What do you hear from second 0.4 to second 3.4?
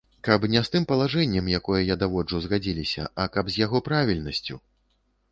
не з тым палажэннем, якое я даводжу, згадзіліся, а